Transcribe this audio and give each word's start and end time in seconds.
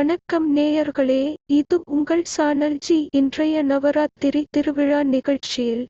வணக்கம் 0.00 0.44
நேயர்களே 0.56 1.22
இது 1.46 1.76
உங்கள் 1.86 2.22
சானல்ஜி 2.36 2.96
இன்றைய 3.10 3.62
நவராத்திரி 3.62 4.40
திருவிழா 4.50 5.00
நிகழ்ச்சியில் 5.06 5.82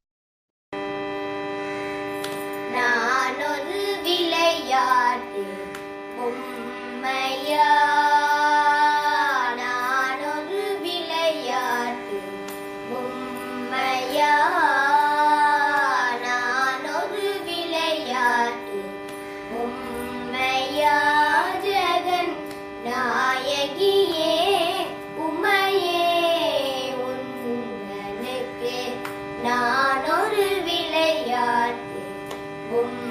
Oh 32.72 33.09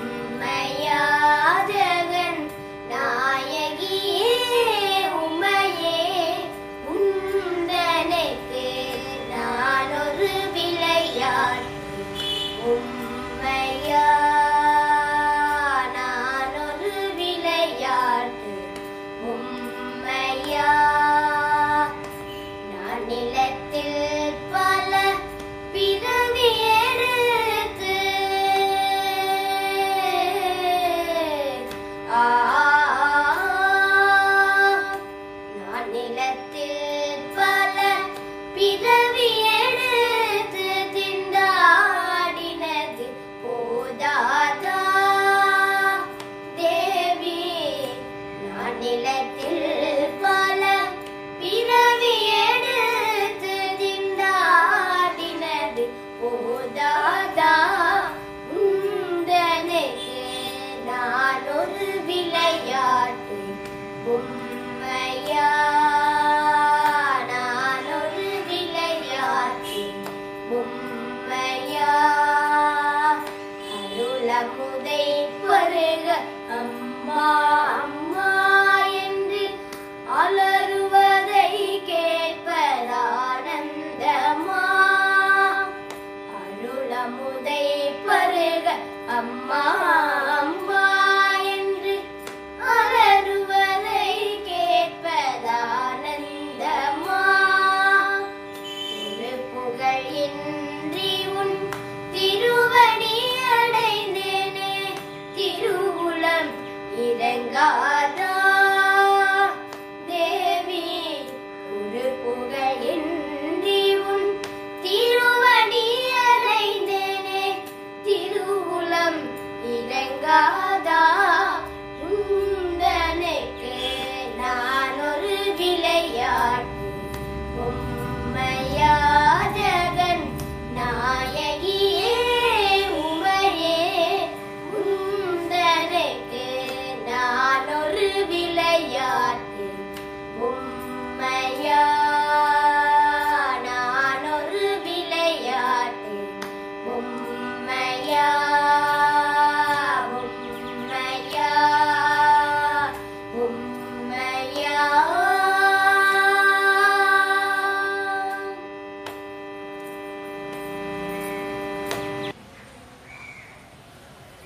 அம்மா 89.20 89.64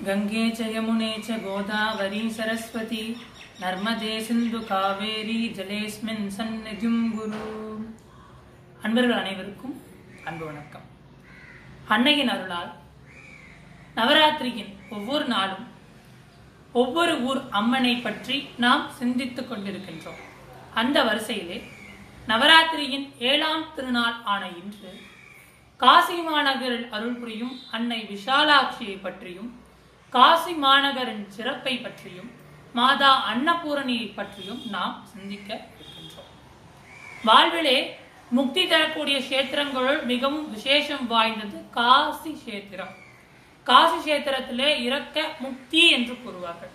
गङ्गे 0.03 0.43
च 0.51 0.69
यमुने 0.71 1.11
च 1.19 1.41
गोदावरी 1.41 2.23
सरस्वती 2.31 3.03
நர்மதே 3.61 4.11
சிந்து 4.25 4.59
காவேரி 4.65 5.37
ஜலேஸ்மின் 5.55 6.27
சந்நிதிம் 6.35 7.01
குரு 7.13 7.41
அன்பர்கள் 8.83 9.17
அனைவருக்கும் 9.17 9.73
அன்பு 10.25 10.43
வணக்கம் 10.45 10.85
அன்னையின் 11.87 12.31
அருளால் 12.33 12.71
நவராத்திரியின் 13.97 14.71
ஒவ்வொரு 14.89 15.25
நாளும் 15.27 15.65
ஒவ்வொரு 16.75 17.15
ஊர் 17.23 17.41
அம்மனை 17.53 17.93
பற்றி 17.99 18.37
நாம் 18.57 18.85
சிந்தித்துக் 18.97 19.49
கொண்டிருக்கின்றோம் 19.49 20.21
அந்த 20.75 21.03
வரிசையிலே 21.03 21.59
நவராத்திரியின் 22.27 23.07
ஏழாம் 23.25 23.69
திருநாள் 23.75 24.17
ஆன 24.25 24.43
இன்று 24.55 24.93
காசி 25.79 26.19
மாநகரில் 26.23 26.87
அருள் 26.91 27.17
புரியும் 27.17 27.55
அன்னை 27.71 27.99
விஷாலாட்சியை 28.07 28.97
பற்றியும் 28.99 29.51
காசி 30.14 30.52
மாநகரின் 30.52 31.22
சிறப்பை 31.36 31.72
பற்றியும் 31.76 32.30
மாதா 32.72 33.10
அன்னபூரணியை 33.30 34.06
பற்றியும் 34.14 34.60
நாம் 34.74 34.94
சிந்திக்க 35.12 35.48
இருக்கின்றோம். 35.80 36.28
வாழ்விலே 37.24 37.78
முக்தி 38.30 38.62
தரக்கூடிய 38.66 39.16
கஷேத்திரங்களுள் 39.18 40.00
மிகவும் 40.04 40.46
விசேஷம் 40.50 41.06
வாய்ந்தது 41.06 41.58
காசி 41.70 42.30
கஷேத்திரம். 42.34 42.94
காசி 43.64 43.96
கஷேத்திரத்திலே 43.98 44.68
இறக்க 44.82 45.26
முக்தி 45.38 45.82
என்று 45.90 46.14
கூறுவார்கள். 46.14 46.72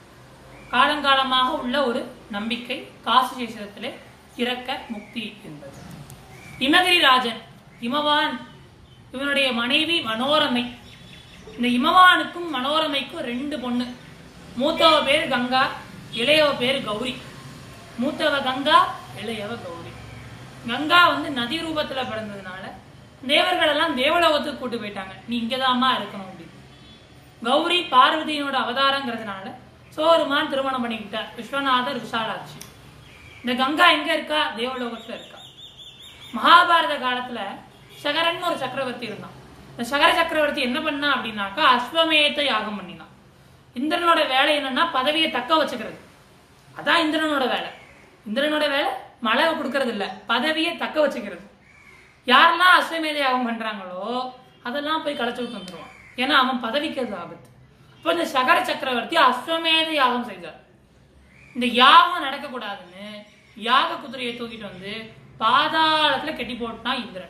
காலங்காலமாக 0.73 1.49
உள்ள 1.61 1.85
ஒரு 1.85 2.01
நம்பிக்கை 2.31 2.87
காசி 3.07 3.33
கஷேத்திரத்திலே 3.39 3.91
இறக்க 4.35 4.79
முக்தி 4.89 5.25
என்பது. 5.43 5.77
இமகிரிராஜன் 6.67 7.41
இமவான் 7.87 8.35
இவனுடைய 9.11 9.51
மனைவி 9.51 9.99
மனோரமை 10.01 10.65
இந்த 11.59 11.69
இமவானுக்கும் 11.77 12.49
மனோரமைக்கும் 12.55 13.25
ரெண்டு 13.31 13.59
பொண்ணு. 13.59 13.85
மூத்தவ 14.59 15.05
பேர் 15.05 15.27
கங்கா 15.27 15.69
இளையவ 16.13 16.57
பேர் 16.57 16.83
கௌரி. 16.83 17.21
மூத்தவ 18.01 18.43
கங்கா 18.43 18.95
இளையவ 19.21 19.47
கௌரி. 19.47 19.91
கங்கா 20.67 21.07
வந்து 21.07 21.29
நதி 21.29 21.57
ரூபத்துல 21.61 22.03
பிறந்ததுனால 22.11 22.63
தேவர்கள் 23.27 23.67
எல்லாம் 23.67 23.95
தேவலோகத்துக்கு 23.95 24.59
கூட்டு 24.59 24.77
போயிட்டாங்க. 24.77 25.15
நீ 25.27 25.39
இங்கதாமா 25.41 25.89
இருக்கணும் 25.97 26.29
அப்படின்னு. 26.29 26.55
கௌரி 27.43 27.79
பார்வதியினோட 27.81 28.57
அவதாரங்கிறதுனால 28.65 29.53
சோருமான் 29.95 30.49
திருமணம் 30.49 30.85
பண்ணிக்கிட்டார் 30.85 31.29
விஸ்வநாதர் 31.37 32.01
விசாலாட்சி. 32.05 32.59
இந்த 33.43 33.63
கங்கா 33.63 33.91
எங்க 33.91 34.13
இருக்கா? 34.13 34.51
தேவலோகத்துல 34.57 35.17
இருக்கா. 35.19 35.39
மகாபாரத 36.37 36.95
காலத்துல 37.05 37.39
சகரன் 38.03 38.43
ஒரு 38.43 38.57
சக்கரவர்த்தி 38.57 39.05
இருந்தான். 39.05 39.37
இந்த 39.79 39.89
சகர 39.91 40.07
சக்கரவர்த்தி 40.15 40.61
என்ன 40.67 40.77
பண்ணா 40.85 41.09
அப்படின்னாக்கா 41.15 41.63
அஸ்வமேத 41.73 42.39
யாகம் 42.47 42.79
பண்ணினான் 42.79 43.13
இந்திரனோட 43.79 44.21
வேலை 44.31 44.51
என்னன்னா 44.59 44.83
பதவியை 44.95 45.27
தக்க 45.35 45.51
வச்சுக்கிறது. 45.59 45.95
அதான் 46.79 47.03
இந்திரனோட 47.03 47.45
வேலை. 47.53 47.69
இந்திரனோட 48.27 48.65
வேலை 48.73 48.89
மழை 49.27 49.45
கொடுக்கறது 49.59 49.91
இல்ல 49.93 50.05
பதவியை 50.31 50.73
தக்க 50.81 50.97
வச்சுக்கிறது. 51.03 51.45
யாரெல்லாம் 52.31 52.75
அஸ்வமேத 52.79 53.17
யாகம் 53.23 53.47
பண்றாங்களோ 53.49 54.01
அதெல்லாம் 54.67 55.05
போய் 55.05 55.19
களைச்சு 55.21 55.41
விட்டு 55.43 55.59
வந்துருவான். 55.59 55.93
ஏன்னா 56.21 56.35
அவன் 56.41 56.59
பதவிக்கு 56.65 57.01
அது 57.03 57.17
ஆபத்து. 57.21 57.49
இப்போ 57.95 58.11
இந்த 58.17 58.25
சகர 58.35 58.57
சக்கரவர்த்தி 58.71 59.19
அஸ்வமேத 59.29 59.89
யாகம் 60.01 60.29
செய்தார். 60.31 60.59
இந்த 61.55 61.69
யாகம் 61.83 62.25
நடக்கக்கூடாதுன்னு 62.27 63.07
யாக 63.69 63.99
குதிரையை 64.03 64.33
தூக்கிட்டு 64.33 64.71
வந்து 64.71 64.93
பாதாளத்துல 65.39 66.35
கட்டி 66.37 66.53
போட்டான் 66.53 67.05
இந்திரன். 67.05 67.29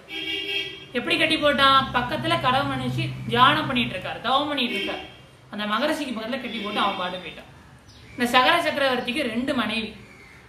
எப்படி 0.92 1.18
கட்டி 1.18 1.36
போட்டான்? 1.36 1.82
பக்கத்துல 1.94 2.36
கடவு 2.46 2.68
மனுஷி 2.74 3.10
தியானம் 3.28 3.68
பண்ணிட்டு 3.68 3.98
இருக்காரு 3.98 4.22
தவம் 4.22 4.48
பண்ணிட்டு 4.48 4.76
இருக்காரு. 4.76 5.06
அந்த 5.52 5.66
மகரிஷிக்கு 5.66 6.14
பக்கத்துல 6.18 6.42
கட்டி 6.42 6.60
போட்டு 6.60 6.80
அவன் 6.80 6.98
பாட்டு 6.98 7.18
போயிட்டான். 7.18 7.50
இந்த 8.18 8.26
சகர 8.26 8.54
சக்கரவர்த்திக்கு 8.64 9.22
ரெண்டு 9.22 9.54
மனைவி. 9.54 9.96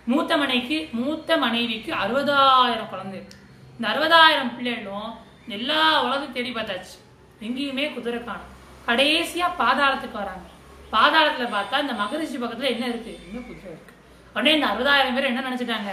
மூத்த 0.06 0.36
மனைவிக்கு 0.36 0.88
மூத்த 0.92 1.36
மனைவிக்கு 1.36 1.92
அறுபதாயிரம் 1.94 2.88
குழந்தை 2.88 3.20
இருக்கு. 3.20 3.36
இந்த 3.74 3.88
அறுபதாயிரம் 3.88 4.54
பிள்ளைகளும் 4.54 5.18
எல்லா 5.48 6.02
உலகம் 6.02 6.32
தேடி 6.32 6.52
பார்த்தாச்சு. 6.52 6.96
எங்கேயுமே 7.40 7.94
குதிரை 7.94 8.24
காணும். 8.24 8.58
கடைசியா 8.86 9.46
பாதாளத்துக்கு 9.58 10.18
வராங்க. 10.22 10.48
பாதாளத்துல 10.92 11.48
பார்த்தா 11.56 11.80
இந்த 11.80 11.92
மகரிஷி 11.92 12.36
பக்கத்துல 12.36 12.70
என்ன 12.70 12.86
இருக்கு? 12.86 13.18
இன்னும் 13.26 13.46
குதிரை 13.46 13.70
இருக்கு. 13.72 13.94
உடனே 14.34 14.54
இந்த 14.54 14.66
அறுபதாயிரம் 14.66 15.14
பேர் 15.14 15.24
என்ன 15.24 15.40
நினைச்சிட்டாங்க? 15.40 15.90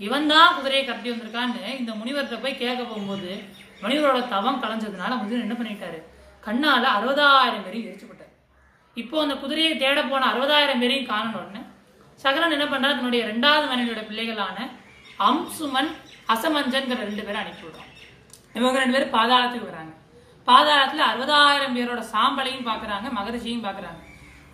இவன் 0.00 0.30
தான் 0.32 0.54
குதிரையை 0.56 0.82
கட்டி 0.84 1.08
வந்திருக்கான்னு 1.12 1.62
இந்த 1.80 1.92
முனிவர்கிட்ட 2.00 2.36
போய் 2.44 2.60
கேட்க 2.62 2.82
போகும்போது 2.82 3.30
முனிவரோட 3.82 4.20
தவம் 4.34 4.60
கலைஞ்சதுனால 4.62 5.12
முனிவர் 5.20 5.44
என்ன 5.46 5.56
பண்ணிட்டாரு? 5.58 5.98
கண்ணால் 6.46 6.86
அறுபதாயிரம் 6.96 7.64
பேரையும் 7.66 7.88
எரிச்சுப்பட்டார் 7.90 8.34
இப்போ 8.96 9.16
அந்த 9.24 9.34
குதிரையை 9.42 9.72
தேட 9.82 9.98
போன 10.02 10.28
அறுபதாயிரம் 10.32 10.80
பேரையும் 10.82 11.10
காணணும்னு 11.12 11.40
உடனே 11.42 11.62
சகலன் 12.24 12.54
என்ன 12.56 12.66
பண்றாரு? 12.70 12.96
தன்னுடைய 12.98 13.24
ரெண்டாவது 13.32 13.66
மனைவியோட 13.72 14.02
பிள்ளைகளான 14.08 14.58
அம்சுமன் 15.28 15.90
அசமஞ்சன்கிற 16.34 16.98
ரெண்டு 17.08 17.22
பேரை 17.26 17.38
அனுப்பி 17.42 17.64
விடுறான். 17.66 17.92
இவங்க 18.58 18.78
ரெண்டு 18.82 18.96
பேரும் 18.96 19.14
பாதாளத்துக்கு 19.16 19.70
வராங்க. 19.70 19.92
பாதாளத்தில் 20.48 21.08
அறுபதாயிரம் 21.10 21.76
பேரோட 21.76 22.02
சாம்பலையும் 22.14 22.68
பார்க்குறாங்க 22.70 23.08
மகரிஷியும் 23.18 23.64
பார்க்குறாங்க 23.66 24.00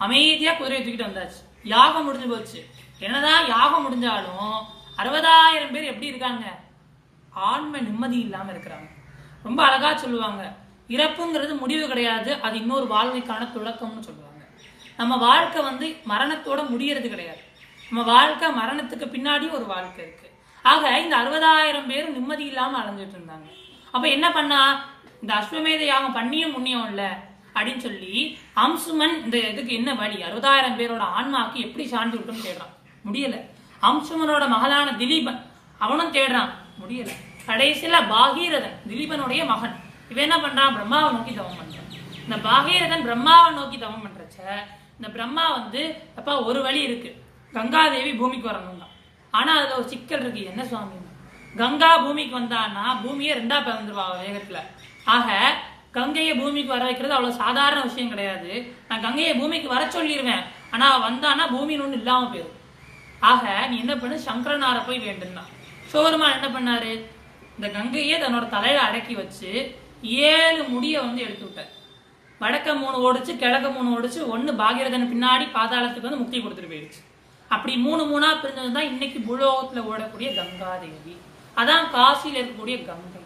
அமைதியாக 0.05 0.57
குதிரையை 0.59 0.83
தூக்கிட்டு 0.85 1.09
வந்தாச்சு. 1.09 1.41
யாகம் 1.75 2.07
முடிஞ்சு 2.07 2.29
போச்சு. 2.33 2.61
என்னதான் 3.07 3.45
யாகம் 3.55 3.85
முடிஞ்சாலும் 3.87 4.57
அறுபதாயிரம் 4.99 5.73
பேர் 5.73 5.91
எப்படி 5.93 6.07
இருக்காங்க? 6.07 6.45
ஆன்ம 7.31 7.81
நிம்மதி 7.81 8.19
இல்லாமல் 8.21 8.55
இருக்கிறாங்க. 8.55 8.89
ரொம்ப 9.43 9.61
அழகா 9.65 9.97
சொல்லுவாங்க. 9.97 10.43
இறப்புங்கிறது 10.89 11.59
முடிவு 11.59 11.89
கிடையாது 11.89 12.41
அது 12.41 12.57
இன்னொரு 12.59 12.87
வாழ்க்கைக்கான 12.87 13.43
தொடக்கம்னு 13.57 14.07
சொல்லுவாங்க. 14.09 14.43
நம்ம 14.97 15.17
வாழ்க்கை 15.17 15.63
வந்து 15.63 15.87
மரணத்தோட 16.09 16.61
முடியறது 16.73 17.09
கிடையாது. 17.09 17.43
நம்ம 17.89 18.03
வாழ்க்கை 18.13 18.49
மரணத்துக்கு 18.49 19.07
பின்னாடி 19.17 19.51
ஒரு 19.51 19.65
வாழ்க்கை 19.65 20.05
இருக்கு. 20.05 20.29
ஆக 20.63 21.01
இந்த 21.01 21.15
அறுபதாயிரம் 21.17 21.87
பேரும் 21.87 22.13
நிம்மதி 22.13 22.45
இல்லாமல் 22.45 22.81
அலைஞ்சிட்டு 22.81 23.17
இருந்தாங்க. 23.19 23.49
அப்ப 23.91 24.09
என்ன 24.09 24.33
பண்ணா? 24.33 24.61
இந்த 25.21 25.35
அஸ்வமேத 25.35 25.83
யாகம் 25.85 26.17
பண்ணியும் 26.17 26.55
முன்னியும் 26.55 26.87
இல்லை 26.89 27.11
அப்படின்னு 27.55 27.83
சொல்லி 27.89 28.15
அம்சுமன் 28.57 29.25
இந்த 29.25 29.37
இதுக்கு 29.51 29.73
என்ன 29.75 29.95
வழி? 29.95 30.23
அறுபதாயிரம் 30.23 30.79
பேரோட 30.79 31.05
ஆன்மாக்கு 31.19 31.59
எப்படி 31.67 31.87
சாந்தி 31.87 32.17
விட்டுன்னு 32.19 32.47
தேடுறான் 32.47 32.75
முடியல. 33.07 33.37
அம்சுமனோட 33.87 34.49
மகளான 34.49 34.93
திலீபன் 34.93 35.41
அவனும் 35.79 36.13
தேடுறான். 36.13 36.51
முடியல. 36.81 37.11
கடைசியில 37.47 37.97
பாகீரதன் 38.13 38.77
திலீபனுடைய 38.89 39.47
மகன். 39.47 39.75
இவன் 40.09 40.25
என்ன 40.27 40.37
பண்றான்? 40.37 40.75
பிரம்மாவை 40.77 41.11
நோக்கி 41.15 41.35
தவம் 41.35 41.59
பண்றான். 41.61 41.89
இந்த 42.25 42.37
பாகீரதன் 42.49 43.05
பிரம்மாவை 43.07 43.53
நோக்கி 43.53 43.79
தவம் 43.79 44.05
பண்றச்ச 44.05 44.39
இந்த 44.97 45.09
பிரம்மா 45.09 45.53
வந்து 45.53 45.81
அப்பா 46.17 46.41
ஒரு 46.41 46.63
வழி 46.63 46.81
இருக்கு. 46.81 47.11
கங்காதேவி 47.55 48.13
பூமிக்கு 48.17 48.49
வரணும் 48.49 48.83
தான் 48.83 48.93
ஆனா 49.31 49.57
அதுல 49.59 49.77
ஒரு 49.77 49.89
சிக்கல் 49.89 50.21
இருக்கு. 50.21 50.45
என்ன 50.45 50.65
சுவாமி? 50.65 50.97
கங்கா 51.57 51.99
பூமிக்கு 51.99 52.39
வந்தான்னா 52.39 52.85
பூமியே 53.03 53.33
ரெண்டா 53.35 53.59
பிறந்துருவா 53.67 54.05
வேகத்துல. 54.23 54.59
ஆக 55.05 55.57
கங்கையை 55.91 56.35
பூமிக்கு 56.35 56.73
வர 56.73 56.85
வைக்கிறது 56.85 57.15
அவ்வளவு 57.15 57.41
சாதாரண 57.43 57.81
விஷயம் 57.81 58.09
கிடையாது. 58.09 58.77
நான் 58.89 59.01
கங்கையை 59.01 59.35
பூமிக்கு 59.35 59.69
வர 59.69 59.83
சொல்லிடுவேன் 59.87 60.45
ஆனா 60.71 60.87
வந்தான்னா 61.09 61.45
பூமின்னு 61.55 61.85
ஒன்று 61.87 62.01
இல்லாம 62.03 62.29
போயிடும் 62.35 62.61
ஆக 63.31 63.45
நீ 63.71 63.77
என்ன 63.85 63.95
பண்ணு? 64.03 64.17
சங்கரனார 64.29 64.79
போய் 64.87 65.05
வேண்டுந்தான் 65.07 65.51
சோருமான் 65.93 66.37
என்ன 66.37 66.49
பண்ணாரு? 66.55 66.93
இந்த 67.57 67.67
கங்கையை 67.77 68.17
தன்னோட 68.23 68.45
தலையில 68.55 68.85
அடக்கி 68.89 69.15
வச்சு 69.23 69.51
ஏழு 70.31 70.63
முடிய 70.75 70.95
வந்து 71.07 71.21
எடுத்து 71.27 71.45
விட்டார். 71.47 71.73
வடக்க 72.43 72.69
மூணு 72.81 72.97
ஓடிச்சு 73.07 73.33
கிழக்க 73.43 73.67
மூணு 73.75 73.89
ஓடிச்சு 73.97 74.21
ஒன்னு 74.35 74.53
பாகிரதன் 74.61 75.11
பின்னாடி 75.13 75.47
பாதாளத்துக்கு 75.57 76.09
வந்து 76.09 76.23
முக்தி 76.23 76.39
கொடுத்துட்டு 76.39 76.73
போயிடுச்சு. 76.73 77.03
அப்படி 77.55 77.75
மூணு 77.87 78.03
மூணா 78.11 78.29
பிரிஞ்சது 78.43 78.73
தான் 78.77 78.91
இன்னைக்கு 78.93 79.19
புலோகத்தில் 79.29 79.87
ஓடக்கூடிய 79.91 80.29
கங்காதேவி. 80.41 81.15
அதான் 81.61 81.87
காசியில 81.97 82.41
இருக்கக்கூடிய 82.41 82.77
கங்கை. 82.91 83.21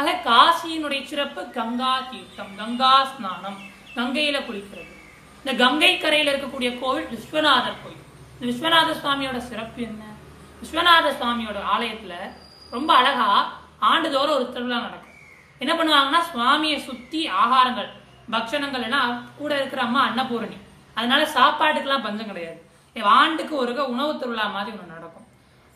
ஆக 0.00 0.12
காசியினுடைய 0.28 1.00
சிறப்பு 1.10 1.40
கங்கா 1.58 1.92
தீர்த்தம் 2.10 2.52
கங்கா 2.60 2.92
ஸ்நானம் 3.12 3.58
கங்கையில 3.96 4.38
குளிக்கிறது. 4.48 4.92
இந்த 5.42 5.52
கங்கை 5.62 5.92
கரையில 5.98 6.32
இருக்கக்கூடிய 6.32 6.70
கோவில் 6.82 7.10
விஸ்வநாதர் 7.12 7.82
கோயில். 7.82 7.99
விஸ்வநாத 8.40 8.90
சுவாமியோட 9.00 9.38
சிறப்பு 9.38 9.82
என்ன? 9.82 10.02
விஸ்வநாத 10.60 11.06
சுவாமியோட 11.20 11.58
ஆலயத்துல 11.74 12.14
ரொம்ப 12.70 12.94
அழகா 12.94 13.28
ஆண்டுதோறும் 13.78 14.34
ஒரு 14.34 14.46
திருவிழா 14.52 14.78
நடக்கும். 14.78 15.16
என்ன 15.62 15.72
பண்ணுவாங்கன்னா 15.78 16.20
சுவாமியை 16.30 16.78
சுத்தி 16.78 17.20
ஆகாரங்கள் 17.42 17.90
பக்ஷணங்கள் 18.30 18.82
எல்லாம் 18.82 19.12
கூட 19.38 19.52
இருக்கிற 19.58 19.82
அம்மா 19.82 20.02
அன்னபூரணி. 20.08 20.58
அதனால 20.94 21.22
சாப்பாட்டுக்கெல்லாம் 21.36 22.06
பஞ்சம் 22.06 22.30
கிடையாது. 22.30 22.60
ஆண்டுக்கு 23.02 23.54
ஒருக்க 23.64 23.82
உணவு 23.94 24.12
திருவிழா 24.18 24.46
மாதிரி 24.56 24.76
ஒன்று 24.76 24.94
நடக்கும். 24.94 25.26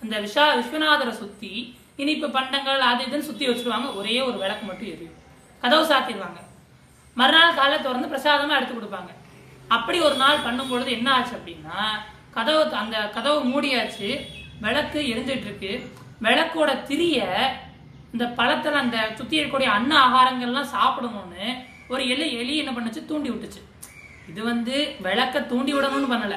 அந்த 0.02 0.14
விஷா 0.24 0.44
விஸ்வநாதரை 0.60 1.14
சுத்தி 1.22 1.52
இனிப்பு 1.96 2.30
பண்டங்கள் 2.30 2.80
அது 2.80 3.04
இதுன்னு 3.04 3.28
சுத்தி 3.28 3.44
வச்சிருவாங்க. 3.48 3.94
ஒரே 3.94 4.20
ஒரு 4.20 4.38
விளக்கு 4.38 4.66
மட்டும் 4.66 4.90
எரியும். 4.94 5.18
கதவு 5.60 5.84
சாத்திடுவாங்க. 5.90 6.40
மறுநாள் 7.14 7.54
காலை 7.54 7.76
திறந்து 7.82 8.08
பிரசாதமா 8.14 8.56
எடுத்து 8.56 8.74
கொடுப்பாங்க. 8.74 9.12
அப்படி 9.76 10.00
ஒரு 10.00 10.16
நாள் 10.22 10.44
பண்ணும் 10.46 10.68
பொழுது 10.68 10.90
என்ன 10.90 11.08
ஆச்சு 11.12 11.34
அப்படின்னா 11.36 11.78
கதவு 12.36 12.62
அந்த 12.82 12.96
கதவு 13.16 13.38
மூடியாச்சு. 13.52 14.08
விளக்கு 14.64 14.98
எரிஞ்சிட்டு 15.12 15.46
இருக்கு 15.48 15.72
விளக்கோட 16.24 16.70
திரிய 16.88 17.20
இந்த 18.12 18.24
பழத்தில் 18.38 18.82
அந்த 18.82 18.96
சுற்றி 19.18 19.36
இருக்கக்கூடிய 19.38 19.70
அன்ன 19.76 19.92
ஆகாரங்கள்லாம் 20.06 20.72
சாப்பிடணும்னு 20.74 21.46
ஒரு 21.92 22.02
எலி 22.14 22.26
எலி 22.40 22.54
என்ன 22.62 22.72
பண்ணுச்சு? 22.74 23.00
தூண்டி 23.10 23.28
விட்டுச்சு. 23.30 23.60
இது 24.30 24.40
வந்து 24.50 24.76
விளக்க 25.06 25.40
தூண்டி 25.52 25.72
விடணும்னு 25.74 26.12
பண்ணல. 26.12 26.36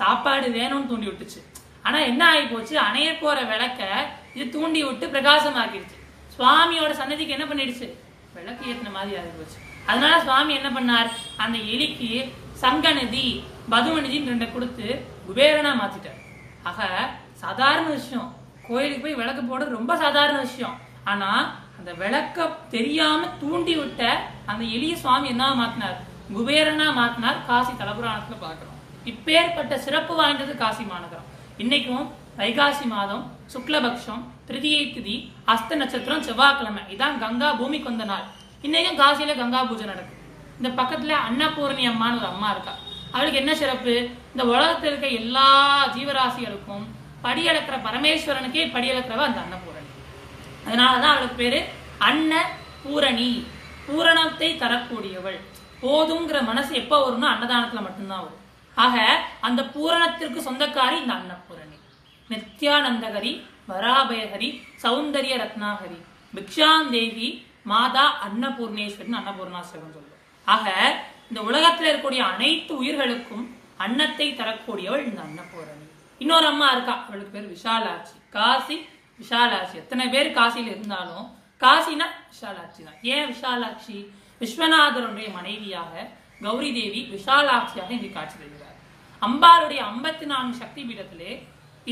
சாப்பாடு 0.00 0.48
வேணும்னு 0.58 0.90
தூண்டி 0.90 1.08
விட்டுச்சு. 1.10 1.40
ஆனா 1.86 1.98
என்ன 2.10 2.22
ஆகி 2.32 2.44
போச்சு 2.52 2.74
அணைய 2.86 3.08
போற 3.22 3.38
விளக்க 3.52 3.82
இது 4.36 4.46
தூண்டி 4.56 4.80
விட்டு 4.86 5.06
பிரகாசமாக்கிடுச்சு. 5.14 5.96
சுவாமியோட 6.36 6.92
சன்னதிக்கு 7.00 7.36
என்ன 7.36 7.46
பண்ணிடுச்சு? 7.50 7.88
விளக்கு 8.36 8.64
ஏற்றின 8.70 8.92
மாதிரி 8.96 9.18
ஆகி 9.20 9.32
போச்சு 9.38 9.58
அதனால 9.90 10.14
சுவாமி 10.26 10.52
என்ன 10.60 10.70
பண்ணார்? 10.76 11.10
அந்த 11.44 11.56
எலிக்கு 11.74 12.10
சங்கநிதி 12.62 13.26
பதுமநிதின்னு 13.72 14.32
ரெண்டை 14.32 14.48
கொடுத்து 14.52 14.86
குபேரனா 15.28 15.72
மாத்திட்டார். 15.82 16.20
ஆக 16.70 16.80
சாதாரண 17.42 17.86
விஷயம். 17.98 18.28
கோயிலுக்கு 18.68 19.04
போய் 19.04 19.20
விளக்கு 19.20 19.42
போடுறது 19.42 19.78
ரொம்ப 19.78 19.92
சாதாரண 20.02 20.36
விஷயம். 20.46 20.76
ஆனா 21.12 21.30
அந்த 21.78 21.90
விளக்க 22.02 22.46
தெரியாம 22.74 23.26
தூண்டி 23.40 23.74
விட்ட 23.80 24.02
அந்த 24.50 24.62
எளிய 24.76 24.94
சுவாமி 25.02 25.28
என்ன 25.34 25.50
மாத்தினார்? 25.60 25.98
குபேரனா 26.36 26.86
மாத்தினார் 27.00 27.44
காசி 27.48 27.72
தலபுராணத்துல 27.82 28.38
பாக்குறோம் 28.44 28.74
இப்பேற்பட்ட 29.10 29.74
சிறப்பு 29.86 30.14
வாய்ந்தது 30.20 30.52
காசி 30.62 30.84
மாநகரம். 30.92 31.28
இன்னைக்கும் 31.62 32.06
வைகாசி 32.40 32.86
மாதம் 32.94 33.22
சுக்லபக்ஷம் 33.52 34.24
திருதியை 34.48 34.82
திதி 34.94 35.14
அஸ்த 35.52 35.76
நட்சத்திரம் 35.82 36.24
செவ்வாய்க்கிழமை. 36.28 36.82
இதான் 36.94 37.20
கங்கா 37.22 37.48
பூமி 37.60 37.78
கொந்த 37.84 38.04
நாள். 38.10 38.26
இன்னைக்கும் 38.66 39.00
காசியில 39.02 39.34
கங்கா 39.42 39.60
பூஜை 39.70 39.86
நடக்கும் 39.92 40.15
இந்த 40.58 40.68
பக்கத்தில் 40.80 41.22
அன்னபூரணி 41.28 41.84
அம்மான்னு 41.90 42.20
ஒரு 42.20 42.28
அம்மா 42.34 42.48
இருக்கா. 42.54 42.74
அவளுக்கு 43.14 43.40
என்ன 43.42 43.52
சிறப்பு? 43.62 43.94
இந்த 44.32 44.44
உலகத்தில் 44.52 44.90
இருக்க 44.90 45.08
எல்லா 45.20 45.48
ஜீவராசிகளுக்கும் 45.96 46.84
படியளக்கிற 47.24 47.76
பரமேஸ்வரனுக்கே 47.86 48.64
படியளக்கிறவ 48.76 49.26
அந்த 49.28 49.40
அன்னபூரணி 49.44 49.90
அதனால 50.66 50.92
தான் 51.02 51.14
அவளுக்கு 51.14 51.36
பேர் 51.42 51.58
அன்ன 52.08 52.32
பூரணி. 52.82 53.30
பூரணத்தை 53.86 54.48
தரக்கூடியவள். 54.62 55.38
போதுங்கிற 55.82 56.38
மனசு 56.50 56.72
எப்போ 56.82 56.96
வரும்னா 57.02 57.28
அன்னதானத்தில் 57.34 57.86
மட்டும்தான் 57.86 58.24
வரும். 58.24 58.42
ஆக 58.76 58.96
அந்த 59.48 59.60
பூரணத்திற்கு 59.74 60.40
சொந்தக்காரி 60.48 60.96
இந்த 61.02 61.14
அன்னபூரணி 61.20 61.76
நித்யானந்தகரி 62.30 63.32
வராபயஹரி 63.70 64.48
சௌந்தரிய 64.84 65.34
ரத்னாகரி 65.42 65.98
பிக்ஷாந்தேவி 66.34 67.28
மாதா 67.70 68.04
அன்னபூர்ணேஸ்வரன் 68.26 69.18
அன்னபூர்ணாசிரமம் 69.20 69.94
சொல்லுவோம் 69.96 70.15
ஆக 70.54 70.66
இந்த 71.28 71.40
உலகத்துல 71.48 71.88
இருக்கக்கூடிய 71.90 72.22
அனைத்து 72.32 72.72
உயிர்களுக்கும் 72.76 73.44
அன்னத்தை 73.84 74.26
தரக்கூடியவள் 74.32 75.06
இந்த 75.06 75.20
அன்னபூரணி. 75.22 75.86
இன்னொரு 76.18 76.46
அம்மா 76.46 76.68
இருக்கா? 76.70 76.94
அவளுக்கு 77.06 77.32
பேர் 77.36 77.52
விஷாலாட்சி. 77.54 78.14
காசி 78.30 78.76
விஷாலாட்சி. 79.20 79.76
எத்தனை 79.82 80.04
பேர் 80.08 80.36
காசியில் 80.38 80.72
இருந்தாலும் 80.74 81.26
காசினா 81.64 82.06
விஷாலாட்சி 82.30 82.80
தான். 82.86 83.00
ஏன் 83.02 83.28
விஷாலாட்சி? 83.32 83.96
விஸ்வநாதருடைய 84.40 85.28
மனைவியாக 85.32 85.92
கௌரி 86.42 86.70
தேவி 86.72 87.00
விஷாலாட்சியாக 87.14 87.90
இங்கு 87.96 88.10
காட்சி 88.12 88.36
தருகிறார் 88.38 88.74
அம்பாளுடைய 89.26 89.80
ஐம்பத்தி 89.92 90.26
நான்கு 90.32 90.56
சக்தி 90.56 90.82
பீடத்திலே 90.82 91.32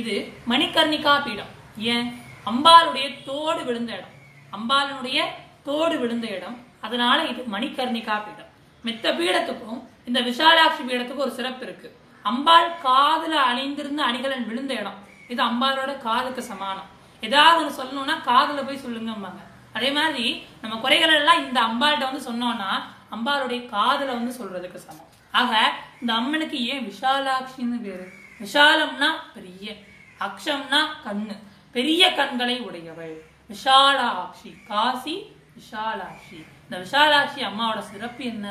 இது 0.01 0.15
மணிகர்ணிகா 0.49 1.15
பீடம். 1.25 1.53
ஏன்? 1.77 2.09
அம்பாளுடைய 2.51 3.07
தோடு 3.25 3.65
விழுந்த 3.65 3.93
இடம். 3.93 4.15
அம்பாளுடைய 4.57 5.19
தோடு 5.65 5.99
விழுந்த 5.99 6.27
இடம். 6.27 6.59
அதனால 6.81 7.25
இது 7.25 7.43
மணிகர்ணிகா 7.53 8.23
பீடம். 8.25 8.53
மித்த 8.85 9.17
பீடத்துக்கும் 9.17 9.83
இந்த 10.05 10.21
விஷாலாட்சி 10.21 10.83
பீடத்துக்கும் 10.89 11.17
ஒரு 11.17 11.31
சிறப்பு 11.31 11.65
இருக்கு. 11.65 11.97
அம்பாள் 12.23 12.71
காதுல 12.85 13.35
அணிந்திருந்த 13.51 14.05
அணிகலன் 14.05 14.47
விழுந்த 14.47 14.75
இடம். 14.75 14.99
இது 15.29 15.45
அம்பாளோட 15.45 15.99
காதுக்கு 15.99 16.43
சமானம். 16.43 16.87
ஏதாவது 17.21 17.67
ஒன்று 17.67 17.83
சொல்லணும்னா 17.83 18.15
காதுல 18.15 18.67
போய் 18.67 18.85
சொல்லுங்கம்பாங்க. 18.87 19.43
அதே 19.73 19.91
மாதிரி 19.91 20.47
நம்ம 20.61 20.77
குறைகள் 20.77 21.15
எல்லாம் 21.15 21.47
இந்த 21.47 21.61
அம்பாள்கிட்ட 21.61 22.13
வந்து 22.13 22.33
சொன்னோம்னா 22.33 22.83
அம்பாளுடைய 23.11 23.61
காதுல 23.61 24.07
வந்து 24.07 24.31
சொல்றதுக்கு 24.31 24.75
சமம். 24.75 25.09
ஆக 25.31 25.73
இந்த 26.01 26.13
அம்மனுக்கு 26.13 26.67
ஏன் 26.67 26.93
விஷாலாட்சின்னு 26.93 27.83
பேரு? 27.83 28.09
விஷாலம்னா 28.41 29.07
பெரிய 29.35 29.77
அக்ஷம்னா 30.21 30.81
கண்ணு. 31.05 31.39
பெரிய 31.73 32.13
கண்களை 32.13 32.61
உடையவள். 32.61 33.23
விஷாலாட்சி 33.49 34.67
காசி 34.67 35.33
விஷாலாட்சி 35.57 36.39
இந்த 36.65 36.77
விஷாலாட்சி 36.85 37.41
அம்மாவோட 37.49 37.81
சிறப்பு 37.91 38.23
என்ன? 38.33 38.47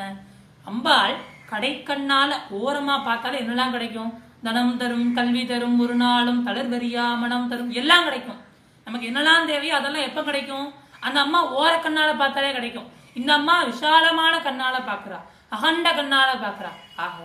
அம்பாள் 0.70 1.16
கடைக்கண்ணால 1.52 2.32
ஓரமா 2.60 2.96
பார்த்தாலே 3.08 3.42
என்னெல்லாம் 3.44 3.74
கிடைக்கும்? 3.76 4.12
தனம் 4.46 4.78
தரும் 4.82 5.10
கல்வி 5.18 5.44
தரும் 5.52 5.78
ஒரு 5.84 5.96
நாளும் 6.04 6.42
தளர்வரியா 6.48 7.06
மனம் 7.24 7.50
தரும் 7.52 7.72
எல்லாம் 7.82 8.08
கிடைக்கும். 8.08 8.40
நமக்கு 8.88 9.10
என்னெல்லாம் 9.10 9.50
தேவையோ 9.52 9.76
அதெல்லாம் 9.80 10.08
எப்ப 10.10 10.24
கிடைக்கும்? 10.30 10.68
அந்த 11.06 11.18
அம்மா 11.26 11.40
ஓர 11.60 11.72
கண்ணால 11.86 12.12
பார்த்தாலே 12.22 12.52
கிடைக்கும். 12.58 12.90
இந்த 13.20 13.32
அம்மா 13.40 13.56
விஷாலமான 13.70 14.34
கண்ணால 14.48 14.76
பாக்குறா 14.90 15.20
அகண்ட 15.56 15.88
கண்ணால 16.00 16.30
பாக்குறா 16.46 16.72
ஆக 17.06 17.20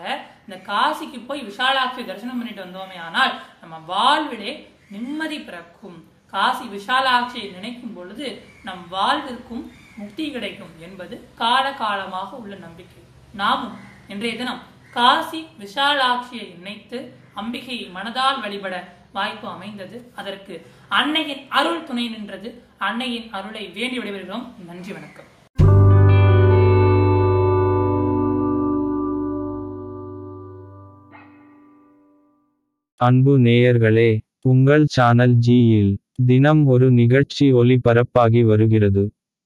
இந்த 0.44 0.56
காசிக்கு 0.70 1.18
போய் 1.28 1.46
விஷாலாட்சி 1.48 2.00
தரிசனம் 2.10 2.38
பண்ணிட்டு 2.40 2.64
வந்தோமே 2.66 2.96
ஆனால் 3.06 3.32
நம்ம 3.62 3.76
வாழ்விலே 3.92 4.52
நிம்மதி 4.94 5.38
பிறக்கும். 5.48 5.98
காசி 6.32 6.64
விஷாலாட்சியை 6.64 7.52
நினைக்கும் 7.52 7.94
பொழுது 7.94 8.26
நம் 8.64 8.82
வாழ்விற்கும் 8.90 9.62
முக்தி 9.96 10.30
கிடைக்கும் 10.30 10.72
என்பது 10.78 11.14
கால 11.34 11.72
காலமாக 11.72 12.36
உள்ள 12.36 12.54
நம்பிக்கை. 12.56 13.02
நாமும் 13.32 13.76
இன்றைய 14.08 14.36
தினம் 14.36 14.60
காசி 14.96 15.40
விஷாலாட்சியை 15.60 16.46
நினைத்து 16.56 16.98
அம்பிகையை 17.36 17.86
மனதால் 17.94 18.40
வழிபட 18.40 18.96
வாய்ப்பு 19.12 19.48
அமைந்தது. 19.48 20.12
அதற்கு 20.14 20.66
அன்னையின் 20.88 21.42
அருள் 21.48 21.84
துணை 21.84 22.08
நின்றது. 22.08 22.62
அன்னையின் 22.78 23.30
அருளை 23.30 23.68
வேண்டி 23.68 23.98
விடைபெறுகிறோம். 23.98 24.44
நன்றி 24.66 24.92
வணக்கம். 24.92 25.30
அன்பு 32.96 33.38
நேயர்களே 33.38 34.10
உங்கள் 34.40 34.84
சேனல் 34.86 35.38
ஜியில் 35.48 35.92
தினம் 36.26 36.66
ஒரு 36.66 36.90
நிகழ்ச்சி 36.90 37.52
ஒளிபரப்பாகி 37.52 38.40
வருகிறது. 38.46 39.02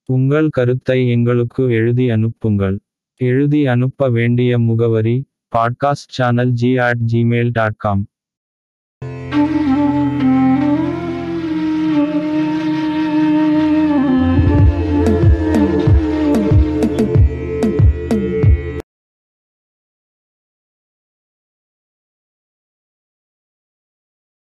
உங்கள் 0.09 0.49
கருத்தை 0.49 1.11
எங்களுக்கு 1.11 1.63
எழுதி 1.73 2.11
அனுப்புங்கள். 2.11 2.79
எழுதி 3.21 3.67
அனுப்ப 3.67 4.09
வேண்டிய 4.09 4.59
முகவரி 4.59 5.17
podcast 5.53 6.15
channel 6.19 6.53
G 6.53 6.77
at 6.79 7.03
Gmail 7.13 7.51
dot 7.53 7.77
com 7.77 8.03